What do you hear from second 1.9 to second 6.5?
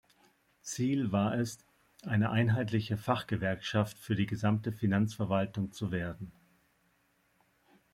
eine einheitliche Fachgewerkschaft für die gesamte Finanzverwaltung zu werden.